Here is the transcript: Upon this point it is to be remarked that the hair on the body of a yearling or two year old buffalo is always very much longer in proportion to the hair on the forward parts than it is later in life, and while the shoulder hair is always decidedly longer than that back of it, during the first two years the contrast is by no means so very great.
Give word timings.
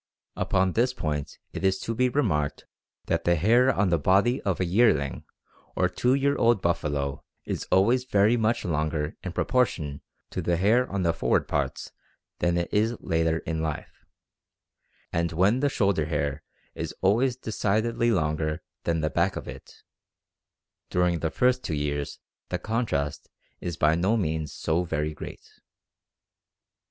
Upon 0.35 0.71
this 0.71 0.95
point 0.95 1.37
it 1.53 1.63
is 1.63 1.77
to 1.81 1.93
be 1.93 2.09
remarked 2.09 2.65
that 3.05 3.23
the 3.23 3.35
hair 3.35 3.71
on 3.71 3.89
the 3.89 3.99
body 3.99 4.41
of 4.41 4.59
a 4.59 4.65
yearling 4.65 5.25
or 5.75 5.87
two 5.87 6.15
year 6.15 6.35
old 6.37 6.59
buffalo 6.59 7.23
is 7.45 7.67
always 7.71 8.05
very 8.05 8.35
much 8.35 8.65
longer 8.65 9.15
in 9.23 9.31
proportion 9.31 10.01
to 10.31 10.41
the 10.41 10.57
hair 10.57 10.91
on 10.91 11.03
the 11.03 11.13
forward 11.13 11.47
parts 11.47 11.91
than 12.39 12.57
it 12.57 12.73
is 12.73 12.97
later 12.99 13.43
in 13.45 13.61
life, 13.61 13.91
and 15.13 15.33
while 15.33 15.59
the 15.59 15.69
shoulder 15.69 16.05
hair 16.05 16.41
is 16.73 16.95
always 17.01 17.35
decidedly 17.35 18.09
longer 18.09 18.63
than 18.85 19.01
that 19.01 19.13
back 19.13 19.35
of 19.35 19.47
it, 19.47 19.83
during 20.89 21.19
the 21.19 21.29
first 21.29 21.63
two 21.63 21.75
years 21.75 22.17
the 22.49 22.57
contrast 22.57 23.29
is 23.59 23.77
by 23.77 23.93
no 23.93 24.17
means 24.17 24.51
so 24.51 24.81
very 24.83 25.13
great. 25.13 25.61